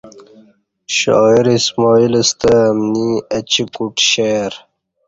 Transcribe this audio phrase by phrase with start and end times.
[0.97, 4.51] شاعر اسماعیل ستہ امنی اہ چی کوٹ شعر